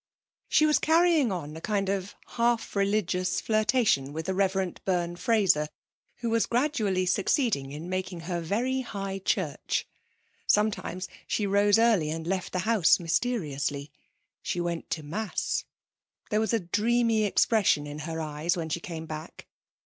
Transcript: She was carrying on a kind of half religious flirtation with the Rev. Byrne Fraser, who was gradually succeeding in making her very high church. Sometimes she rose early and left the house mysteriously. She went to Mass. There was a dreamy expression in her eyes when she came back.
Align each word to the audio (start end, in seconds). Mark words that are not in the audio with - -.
She 0.47 0.65
was 0.65 0.79
carrying 0.79 1.31
on 1.31 1.55
a 1.55 1.61
kind 1.61 1.87
of 1.87 2.15
half 2.29 2.75
religious 2.75 3.39
flirtation 3.39 4.13
with 4.13 4.25
the 4.25 4.33
Rev. 4.33 4.73
Byrne 4.83 5.15
Fraser, 5.15 5.67
who 6.21 6.31
was 6.31 6.47
gradually 6.47 7.05
succeeding 7.05 7.71
in 7.71 7.87
making 7.87 8.21
her 8.21 8.41
very 8.41 8.79
high 8.81 9.19
church. 9.19 9.87
Sometimes 10.47 11.07
she 11.27 11.45
rose 11.45 11.77
early 11.77 12.09
and 12.09 12.25
left 12.25 12.51
the 12.51 12.65
house 12.65 12.99
mysteriously. 12.99 13.91
She 14.41 14.59
went 14.59 14.89
to 14.89 15.03
Mass. 15.03 15.65
There 16.31 16.39
was 16.39 16.51
a 16.51 16.59
dreamy 16.59 17.23
expression 17.25 17.85
in 17.85 17.99
her 17.99 18.19
eyes 18.19 18.57
when 18.57 18.69
she 18.69 18.79
came 18.79 19.05
back. 19.05 19.45